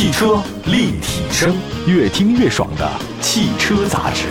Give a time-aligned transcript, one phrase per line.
[0.00, 1.54] 汽车立体声，
[1.86, 4.28] 越听越爽的汽车杂志。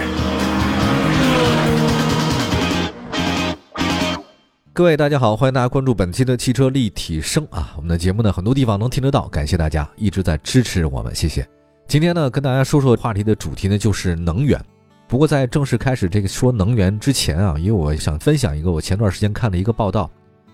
[4.73, 7.75] 各位大家好，欢迎大家关注本期的汽车立体声啊！
[7.77, 11.47] 我们的节目呢，很多地方能听得到，感谢大家一直在支持我们，谢谢。
[11.87, 14.59] 今天呢，跟大家说说话题的主题呢，就是能源。
[15.07, 20.09] 不过在正式开始这个说能源之前啊，因为我想分享一个我前段时间看的一个报道。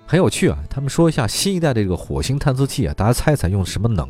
[0.05, 0.57] 很有趣啊！
[0.69, 4.05] 他们说一下新一代的这个火星探测器啊，大家猜一猜用什么能？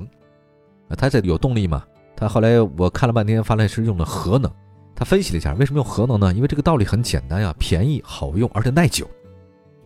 [0.87, 1.83] 啊，它这有动力吗？
[2.15, 4.49] 他后来我看了半天，发现是用的核能。
[4.95, 6.33] 他分析了一下，为什么用核能呢？
[6.33, 9.05] 因为这个道理很简单呀，便宜、好用，而且耐久。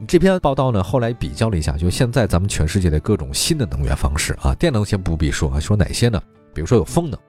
[0.08, 6.22] 这篇报道呢，后来比较了一下，就现在咱们全世界的各种新的能源方式啊，电能先不必说啊，说哪些呢？
[6.54, 7.20] 比如说有风能。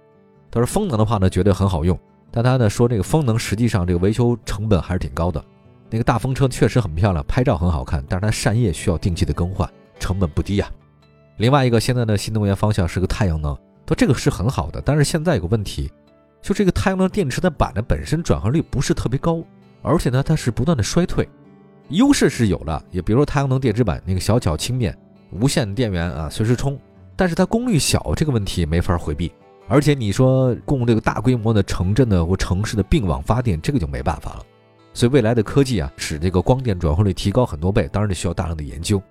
[0.50, 1.98] 他说风能的话呢，觉得很好用，
[2.30, 5.42] 但他呢说这个风能实际上这个维修成本还是挺高的。
[5.88, 10.70] 那个大风车确实很漂亮，拍照很好看，但是它扇叶需要定期的更换，成本不低呀。
[11.38, 13.56] 另外一个现在的新能源方向是个太阳能，
[13.90, 15.90] 说这个是很好的，但是现在有个问题，
[16.40, 19.42] 就这个太阳能电池的板呢本身转换率不是特别高，
[19.82, 21.28] 而且呢它是不断的衰退。
[21.88, 24.96] 优势是有了，也比如说太阳能电池板那个小巧轻便，
[25.32, 26.78] 无线电源啊随时充，
[27.16, 29.32] 但是它功率小这个问题没法回避，
[29.66, 34.46] 而且你说供这个大规模的城镇的或城市的并网发电，这个就没办法了。
[34.94, 39.02] 所以未来的科技啊，使这个光电转换率提高很多倍，当然得需要大量的研究。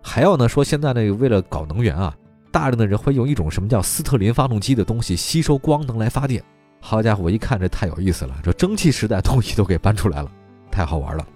[0.00, 2.16] 还有呢，说现在呢，为了搞能源啊，
[2.50, 6.42] 大量的人会用一种什么叫斯特林发动机的东西吸收光能来发电。
[6.80, 10.32] 好家伙，我一看这太有意思了，这蒸汽时代东西都给搬出来了，
[10.70, 11.26] 太好玩了。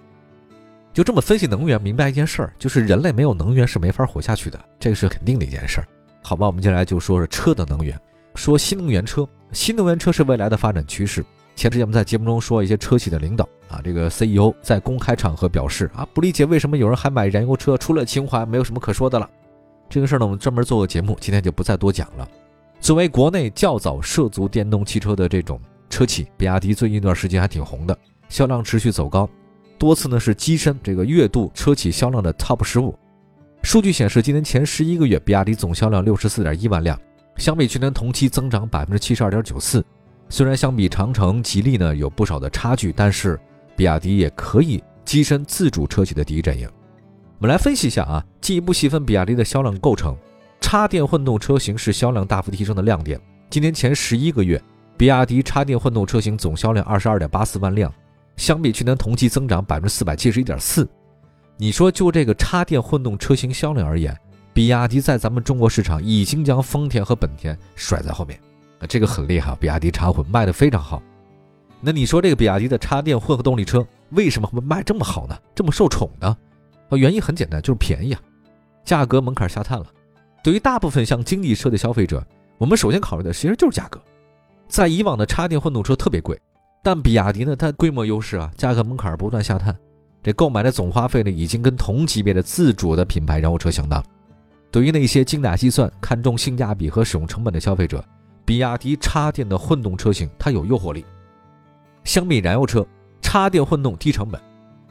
[0.91, 5.87] 就这么分析能源，明白一件事儿，就是人类没有能源是没法活下去的，这个是肯定的一件事儿。
[6.23, 7.99] 好吧，我们接下来就说说车的能源，
[8.33, 11.23] 说新能源车，新能源车是未来的发展趋势。
[11.55, 19.29] 前之前我们在节目中说一些车企的领导啊，这个 CEO 在公开场合表示啊，不理解为什么有人还买燃油车，除了情怀没有什么可说的了。
[19.89, 22.27] 这个事儿呢，我们专门做个节目，今天就不再多讲了。
[22.79, 25.59] 作为国内较早涉足电动汽车的这种
[25.89, 27.97] 车企，比亚迪最近一段时间还挺红的，
[28.29, 29.29] 销量持续走高，
[29.77, 32.97] 多次呢是跻身这个月度车企销量的 TOP 十五。
[33.63, 36.99] 数据显示，今年前十一个月，比亚迪总销量六十四点一万辆，
[37.37, 39.83] 相比去年同期增长百分之七十二点九四。
[40.29, 43.39] 虽然相比长城、吉利呢有不少的差距，但是
[43.75, 46.69] 比亚迪也可以跻身自主车企的第一阵营。
[47.37, 50.15] 我们来分析一下啊，进一步细分比亚迪的销量构成。
[50.61, 53.19] 插电混动车型是销量大幅提升的亮点。
[53.49, 54.61] 今年前十一个月，
[54.95, 57.93] 比亚迪插电混动车型总销量二十二点八四万辆，
[58.37, 60.87] 相比去年同期增长百分之四百七十一点四。
[61.57, 64.17] 你说就这个插电混动车型销量而言，
[64.53, 68.39] 比亚迪在咱们中国市场已经将丰田和本田甩在后面。
[68.79, 71.03] 啊，这个很厉害，比亚迪插混卖的非常好。
[71.81, 75.37] 那你说这个比亚迪的插电混合动力车为什么会卖这么好呢？
[75.53, 76.35] 这么受宠呢？
[76.89, 78.21] 啊，原因很简单，就是便宜啊，
[78.83, 79.85] 价格门槛下探了。
[80.43, 82.25] 对于大部分像经济车的消费者，
[82.57, 83.99] 我们首先考虑的其实就是价格。
[84.67, 86.39] 在以往的插电混动车特别贵，
[86.83, 89.75] 但比亚迪呢，它规模优势啊，价格门槛不断下探，
[90.23, 94.03] 这购买的总花费呢，已经跟同级别的自主的品牌燃油车相当。
[94.71, 98.03] 对于那些精打细算、看重性价比和使用成本的消费者。
[98.43, 101.03] 比亚迪插电的混动车型，它有诱惑力。
[102.03, 102.85] 相比燃油车，
[103.19, 104.39] 插电混动低成本；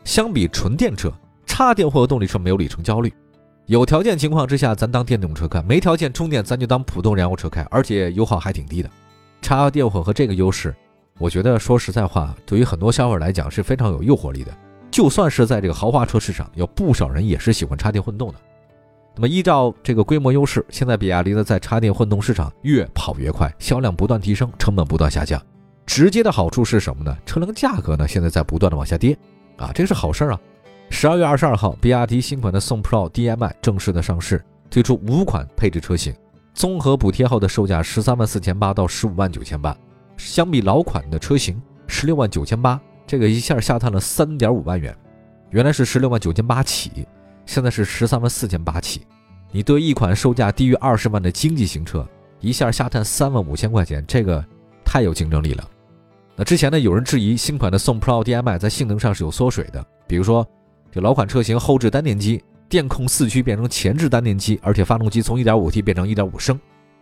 [0.03, 1.13] 相比纯电车，
[1.55, 3.15] 插电混合动力车没有里程焦虑。
[3.67, 8.91] 有条件情况之下，咱当电动车开；没条件充电，咱就当普通燃油车开，而且油耗还挺低的。
[9.41, 10.75] 插电混合这个优势，
[11.17, 14.53] 我觉得说实在话，对于很多消费者来讲是非常有诱惑力的。
[14.91, 18.35] 就算是在这个豪华车市场，有不少人也是喜欢插电混动的。
[19.15, 25.41] 那么依照这个规模优势，现在比亚迪呢在插电混动市场越跑越快，销量不断提升，成本不断下降。
[25.87, 27.17] 直接的好处是什么呢？
[27.25, 29.17] 车辆价格呢现在在不断的往下跌，
[29.57, 30.41] 啊，这是好事儿啊。
[30.97, 36.15] 十二月二十二号，比亚迪新款的宋 Pro DM-i 正式的上市，推出五款配置车型，
[36.55, 39.77] 综合补贴后的售价十三万四千八到十五万九千八，
[40.17, 44.97] 相比老款的车型十六万九千八，这个一下下探了三点五万元，
[45.51, 47.05] 原来是十六万九千八起。
[47.45, 49.05] 现在是十三万四千八起，
[49.51, 52.09] 你对一款售价低于二十万的经济型车，
[52.39, 54.43] 一下下探三万五千块钱，这个
[54.85, 55.69] 太有竞争力了。
[56.37, 60.47] 那之前呢，有人质疑新款的宋 Pro DM-i 在性能上是有缩水的，比如说
[60.95, 66.57] 这老款车型后置单电机电控四驱变成前置单电机，而且发动机从 1.5T 变成1.5升，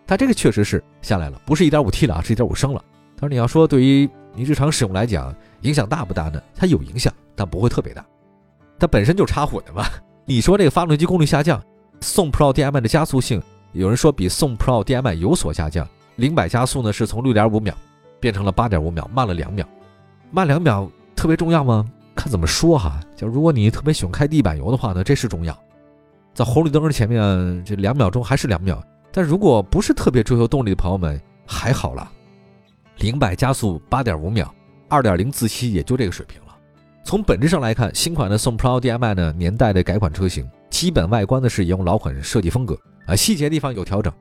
[0.07, 2.83] 它这个确实是下来了，不是 1.5T 了啊，是1.5升了。
[3.15, 6.41] 他说你要说对于你日常使用来讲影响大不大呢？
[6.55, 8.03] 它有影响，但不会特别大，
[8.79, 9.85] 它本身就插混的嘛。
[10.25, 11.63] 你说这个发动机功率下降，
[12.01, 13.43] 宋 Pro DM-i 的加速性，
[13.73, 15.87] 有人说比宋 Pro DM-i 有所下降，
[16.17, 17.77] 零百加速呢是从六点五秒
[18.19, 19.69] 变成了八点五秒，慢了两秒，
[20.31, 21.85] 慢两秒特别重要吗？
[22.15, 25.59] 看怎么说哈，就如果你特别喜欢开地板油的话呢，这是重要，
[26.35, 32.11] 在红绿灯前面这两秒钟还是两秒，但如果不是特别追求动力的朋友们，还好了，
[32.99, 34.53] 零百加速八点五秒，
[34.89, 36.57] 二点零自吸也就这个水平了。
[37.05, 44.13] 从本质上来看，新款的宋 Pro DM-i 呢，年代的改款车型，基本外观呢是沿用老款设计风格啊，细节地方有调整。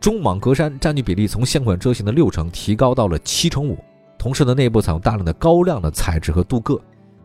[0.00, 3.78] 中网格栅占据比例从现款车型的六成提高到了七成五，
[4.18, 6.78] 同时呢，内部采用大量的高亮的材质和镀铬，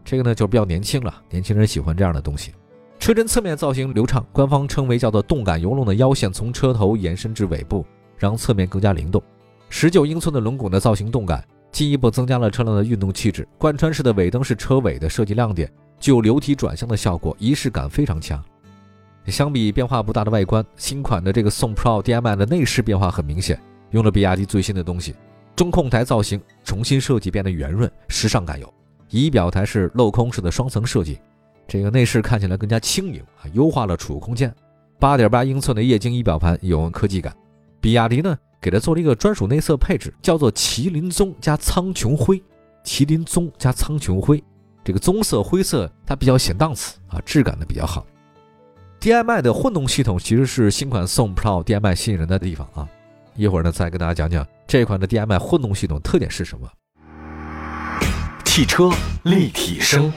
[0.10, 2.52] 这个呢就比较年轻了，年轻人喜欢这样的东西。
[2.98, 7.86] 车身侧面造型流畅，官方称为叫做动感游龙的腰线从车头延伸至尾部，
[8.18, 9.22] 让侧面更加灵动。
[9.70, 13.48] 十九英寸的轮毂的造型动感，进一步增加了车辆的运动气质。
[13.60, 18.44] 贯穿式的尾灯是车尾的设计亮点，具有流体转向的效果，仪式感非常强。
[19.28, 25.14] 相比变化不大的外观，新款的这个宋 Pro DM-i 的内饰变化很明显，用了比亚迪最新的东西，
[25.56, 28.74] 中控台造型重新设计，变得圆润，时尚感有。
[29.10, 31.20] 仪表台是镂空式的双层设计，
[31.68, 34.54] 这个内饰看起来更加轻盈啊，优化了储物空间。
[35.00, 37.36] 八点八英寸的液晶仪表盘有科技感，
[37.82, 38.38] 比亚迪呢？
[38.62, 42.42] 给它做了一个专属内色配置，叫做麒麟棕加苍穹灰。
[42.84, 44.44] 麒麟棕加苍穹灰，
[44.84, 48.06] 这个棕色灰色它比较显档次啊，质感呢比较好。
[49.00, 52.88] DM-i 的混动系统其实是新款宋 Pro DM-i 吸引人的地方啊。
[53.36, 56.70] 一会儿呢再跟大家讲讲这款的 DM-i 混动系统特点是什么。
[58.52, 58.90] 汽车
[59.26, 60.12] 立体声。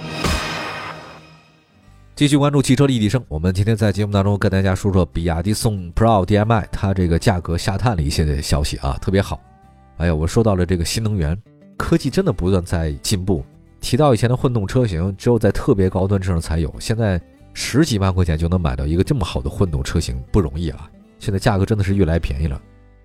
[2.17, 9.38] 继续关注汽车立体声，我们今天在节目当中跟大家说说比亚迪宋 Pro DM-i，它这个价格下探了一些的消息啊，特别好。
[9.99, 11.38] 哎呀，我说到了这个新能源
[11.76, 13.44] 科技，真的不断在进步。
[13.82, 17.20] 提到以前的混动车型，只有在特别高端车上才有，现在
[17.52, 20.88] 十几万块钱就能买到一个这么好的混动车型，不容易啊。
[21.19, 22.58] 现在价格真的是越来越便宜了。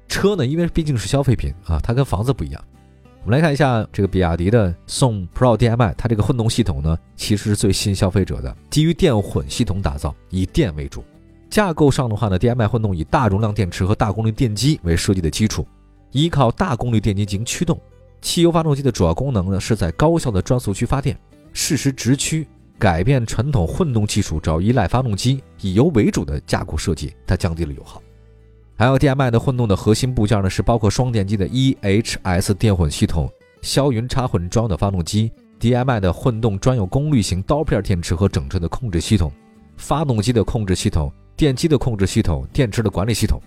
[0.08, 2.64] 车呢，因为毕竟是消费品啊，它跟房子不一样。
[3.28, 11.04] 我们来看一下这个比亚迪的宋 Pro DM-i，它这个混动系统呢，其实是最吸引消费者的，基于电混系统打造，以电为主。
[11.50, 15.68] 架构上的话呢，DM-i 混动以大容量电池和大功率电机为设计的基础，
[16.14, 17.78] 依靠大功率电机进行驱动。
[18.22, 21.20] 汽油发动机的主要功能呢，是在高效的转速区发电，
[21.52, 22.48] 适时直驱，
[22.80, 28.02] 改变传统混动技术，主要依赖发动机以油为主的架构设计，它降低了油耗。
[28.80, 33.28] 还有 DM-i 的混动的核心部件呢，是包括双电机的 EHS 电混系统、
[33.64, 39.32] 霄云插混装的发动机、DM-i 的混动专有功率型刀片电池和整车的控制系统、
[39.78, 43.42] 发动机的控制系统、电机的控制系统、电池的管理系统。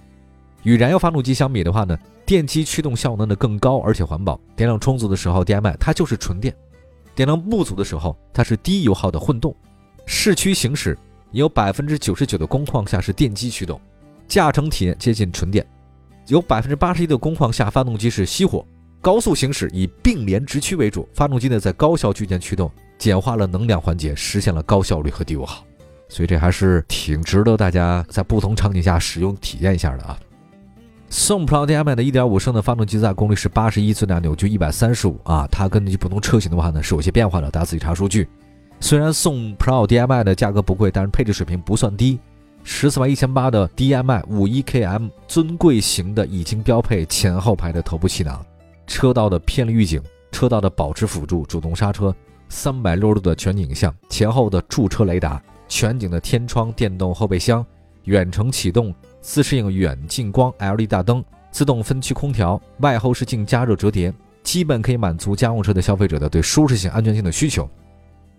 [0.64, 4.36] 与燃油发动机相比的话呢，电机驱动效能呢更高，而且环保。
[4.56, 6.52] 电量充足的时候，DM-i 它就是纯电；
[7.14, 9.54] 电量不足的时候，它是低油耗的混动。
[10.06, 10.98] 市区行驶
[11.30, 13.80] 有百分之九十九的工况下是电机驱动。
[14.30, 15.66] 驾乘体验接近纯电，
[16.28, 18.64] 有百分之八十一的工况下，发动机是熄火。
[19.00, 25.64] 高速行驶以并联直驱为主，发动机呢在高效区间驱动，简化了能量环节，实现了高效率和低油耗。
[26.08, 30.16] 所以这还是挺值得大家在不同场景下使用体验一下的啊。
[31.08, 35.48] 宋 Pro DM-i 的1.5升的发动机最大功率是八十一，最大扭矩一百三十五啊。
[35.50, 38.28] 它根据不同车型的话呢是有些变化的，大家自己查数据。
[38.78, 42.20] 虽然宋 Pro DM-i 的价格不贵，但是配置水平不算低。
[42.62, 48.44] 十四万一千八的 DM-i 五一 KM 尊贵型的已经标配前后排的头部气囊，
[48.86, 52.14] 车道的偏离预警，车道的保持辅助，主动刹车，
[52.48, 57.64] 三百六十度的全景影像，前后的驻车雷达，全景的天窗，电动后备箱，
[58.04, 64.12] 远程启动，自适应远近光 LED 大灯，自动分区空调，外后视镜加热折叠，
[64.42, 67.68] 基本可以满足家用车的消费者的对舒适性、安全性的需求。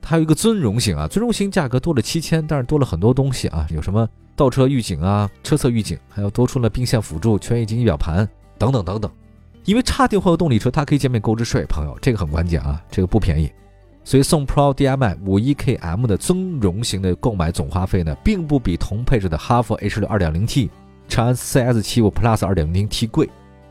[0.01, 8.27] 它有一个尊荣型啊，尊荣型价格多了七千，但是多了很多东西啊，有什么倒车预警啊、车侧预警，还有多出了并线辅助、全液晶仪表盘
[8.58, 9.10] 等等等等。
[9.63, 13.51] 因为插电混合动力车，它可以减免购置税，朋友，这个很关键啊，这个不便宜。
[14.03, 20.70] 所以宋 Pro DM-i 五一 KM 的尊荣型的购买总花费呢，并不比同配置的哈弗 H 六 2.0T、
[21.08, 23.29] 长安 CS 七五 Plus 2.0T 贵。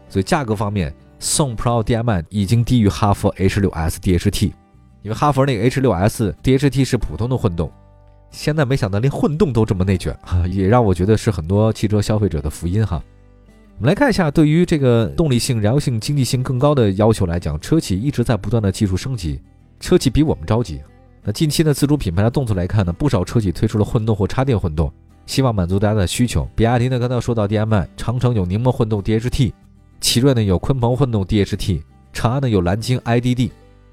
[0.08, 4.52] 所以价格方面，宋 Pro DM-i 已经低于哈弗 H 六 S DHT。
[5.02, 7.70] 因为哈弗那个 H 六 S DHT 是普通的混动，
[8.30, 13.02] 现在没想到连混动都这么内卷啊，也让我觉得是很多汽车消费者的福音哈。
[13.78, 19.40] 我们来看一下，对于这个动力性、燃油性、经济性更高的要求来讲，车企一直在不断的技术升级，
[19.80, 20.82] 车企比我们着急。
[21.24, 24.92] 那近期的自主品牌的动作来看呢，不少车企推出了混动或插电混动，
[25.24, 26.46] 希望满足大家的需求。
[26.54, 29.52] 比亚迪呢，刚才说到 DM-i，长城有柠檬混动 DHT，
[29.98, 33.50] 奇瑞呢有鲲鹏混动 DHT，长安呢有蓝鲸 IDD。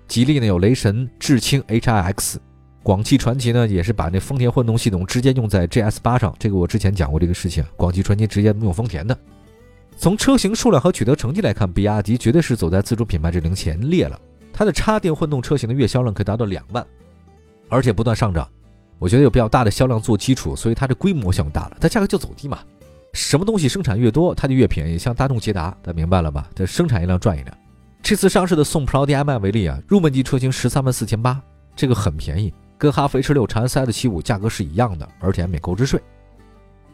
[0.07, 2.37] 吉利呢有雷神智清 HiX，
[2.81, 7.63] 广汽传祺呢也是把那丰田混动系统直接用在 GS 八上，这个我之前讲过这个事情。
[7.75, 9.17] 广汽传祺直接用丰田的。
[9.97, 14.19] 从车型数量和取得成绩来看，比亚迪绝对是走在自主品牌之领前列了。
[14.53, 16.85] 它的插电混动车型的月销量可以达到两万，
[17.67, 18.47] 而且不断上涨。
[18.99, 22.59] 我觉得有比较大的销量做基础，所以它的规模相当大了，它价格就走低嘛。
[23.13, 24.97] 什么东西生产越多，它就越便宜。
[24.97, 26.49] 像大众捷达，大家明白了吧？
[26.55, 27.57] 这生产一辆赚一辆。
[28.07, 31.41] 这次上市的宋 Pro DM-i 为例啊，入门级车型十三万四千八，
[31.75, 36.01] 这个很便宜，跟哈弗 H 六、长安 CS 七五价格是一样的，而且还免购置税。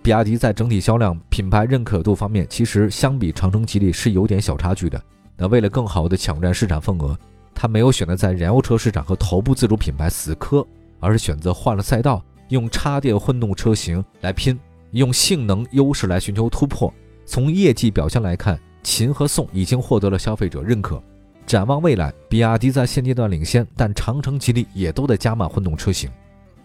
[0.02, 5.00] 比亚迪在整体销量、品牌认可度方面，其实相比长城、吉利是有点小差距的。
[5.38, 7.16] 那为了更好的抢占市场份额，
[7.54, 10.66] 它没有选择在燃油车市场和头部自主品牌死磕，
[11.00, 14.60] 而是选择换了赛道，用插电混动车型来拼。
[14.94, 16.92] 用性能优势来寻求突破。
[17.24, 21.02] 从业绩表现来看，秦和宋已经获得了消费者认可。
[21.46, 26.10] 展望未来，比亚迪在现阶段领先，但长城、吉利也都在加码混动车型。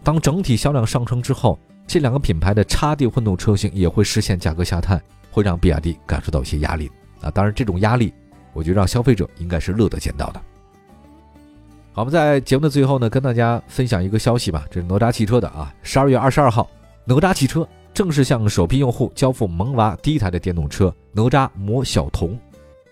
[0.05, 7.31] 当整体销量上升之后，这两个品牌的插电混动车型也会实现价格下探，会让比亚迪感受到一些压力啊。
[7.31, 8.13] 当然，这种压力，
[8.53, 10.41] 我觉得让消费者应该是乐得见到的。
[11.93, 16.71] 好，我们在节目的最后呢，跟大家分享一个消息吧，这是哪吒汽车的啊，十二月二十二号，
[17.05, 17.69] 哪吒汽车。
[17.99, 22.38] 正式向首批用户交付萌娃第一台的电动车哪吒魔小童。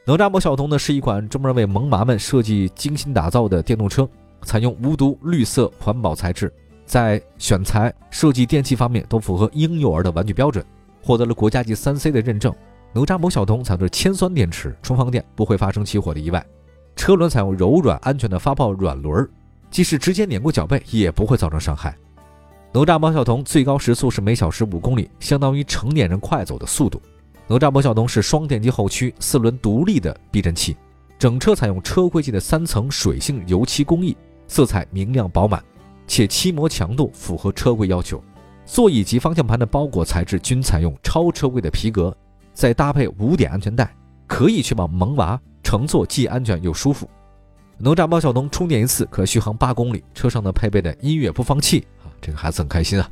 [0.05, 4.09] 哪吒魔小童呢，是一款专门为萌娃们设计、精心打造的电动车，
[4.43, 6.53] 采用无毒、绿色、环保材质，
[6.87, 10.67] 在选材、设计、电器方面都符合婴幼儿的玩具标准，
[11.01, 12.53] 获得了国家级三 C 的认证。
[12.93, 16.45] 哪吒魔小童采用铅酸电池，充放电不会发生起火的意外。
[16.97, 19.25] 车轮采用柔软、安全的发泡软轮，
[19.71, 21.97] 即使直接碾过脚背，也不会造成伤害。
[22.77, 27.01] 哪吒魔小童最高时速是每小时五公里，相当于成年人快走的速度。
[27.47, 30.77] 哪吒魔小童是双电机后驱、四轮独立的避震器，
[31.19, 34.15] 整车采用车规级的三层水性油漆工艺，
[34.47, 35.65] 色彩明亮饱满，
[36.07, 38.23] 且漆膜强度符合车规要求。
[38.67, 42.15] 座椅及方向盘的包裹材质均采用超车规的皮革，
[42.53, 43.91] 再搭配五点安全带，
[44.27, 47.09] 可以确保萌娃乘坐既安全又舒服。
[47.79, 51.87] 哪吒魔小童充电一次可续航八公里，车上呢配备的音乐播放器。
[52.21, 53.11] 这个孩子很开心啊！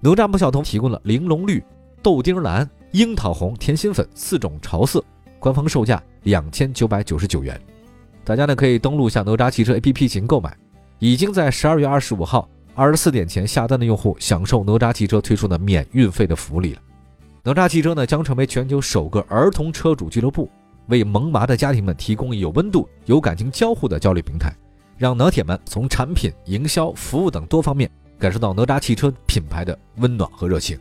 [0.00, 1.62] 哪吒魔小童提供了玲珑绿、
[2.02, 5.02] 豆丁蓝、樱桃红、甜心粉四种潮色，
[5.38, 7.60] 官方售价两千九百九十九元。
[8.24, 10.56] 大家呢可以登录一下哪吒汽车 APP 进行购买。
[11.00, 16.80] 已经在十二月二十五号二十四点前下单的用户，享受哪吒汽车推出的免运费的福利了。
[17.42, 20.50] 哪吒汽车呢将成为全球首个儿童车主俱乐部，
[20.86, 24.52] 为萌娃的家庭们提供有温度、有感情交互的交流平台，
[24.96, 27.90] 让哪铁们从产品、营销、服务等多方面。
[28.18, 30.78] 感受到哪吒汽车品牌的温暖和热情。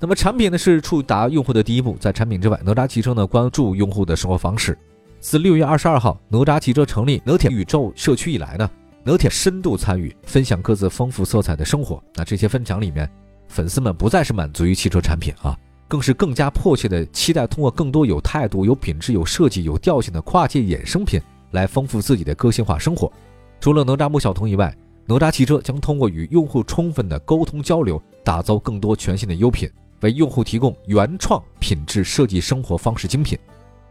[0.00, 4.78] 那么产品呢是触达用户的第一步，在产品之外，哪吒汽车呢关注用户的生活方式。
[5.18, 8.70] 自六月二十二号哪吒汽车成立哪铁宇宙社区以来呢，
[9.02, 12.00] 哪铁深度参与分享各自丰富色彩的生活。
[12.14, 13.10] 那这些分享里面，
[13.48, 15.58] 粉丝们不再是满足于汽车产品啊，
[15.88, 21.20] 更是更加迫切的期待通过更多有态度、有品质、有设计、有调性的跨界衍生品
[21.50, 23.10] 来丰富自己的个性化生活。
[23.58, 24.72] 除了哪吒木小童以外。
[25.08, 29.66] 哪吒汽车将通过与用户充分的沟通交流，打造更多全新的优品，
[30.02, 33.38] 为用户提供原创品质设计生活方式精品。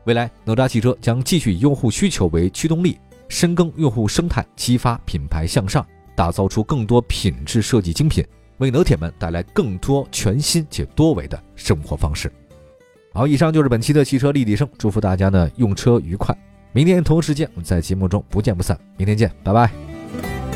[0.04, 5.84] 未来，哪吒汽车将继续以用户需求为驱动力，深耕用户生态，激发品牌向上，
[6.16, 8.24] 打造出更多品质设计精品，
[8.60, 12.32] 为哪铁们带来更多全新且多维的生活方式。
[13.12, 16.38] 好，以上就是本期的汽车立体声，祝福大家呢用车愉快。
[16.74, 18.80] 明天同一时间，我们在节目中不见不散。
[18.98, 20.47] 明天见，拜拜。